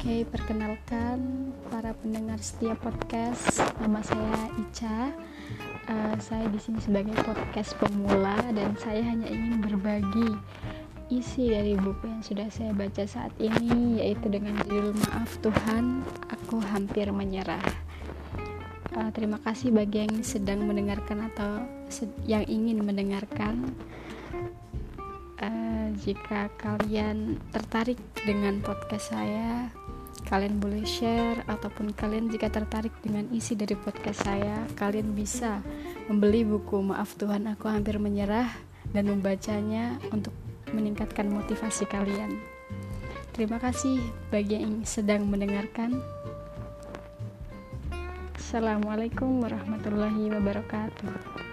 [0.00, 3.60] Oke, perkenalkan para pendengar setiap podcast.
[3.84, 5.12] Nama saya Ica.
[5.92, 10.40] Uh, saya di sini sebagai podcast pemula dan saya hanya ingin berbagi
[11.12, 16.00] isi dari buku yang sudah saya baca saat ini yaitu dengan judul Maaf Tuhan,
[16.32, 17.60] aku hampir menyerah.
[18.96, 21.60] Uh, terima kasih bagi yang sedang mendengarkan atau
[22.24, 23.76] yang ingin mendengarkan
[25.44, 29.68] uh, jika kalian tertarik dengan podcast saya
[30.30, 35.58] kalian boleh share ataupun kalian jika tertarik dengan isi dari podcast saya kalian bisa
[36.06, 38.46] membeli buku Maaf Tuhan Aku Hampir Menyerah
[38.94, 40.30] dan membacanya untuk
[40.70, 42.38] meningkatkan motivasi kalian.
[43.34, 43.98] Terima kasih
[44.30, 45.98] bagi yang sedang mendengarkan.
[48.38, 51.49] Assalamualaikum warahmatullahi wabarakatuh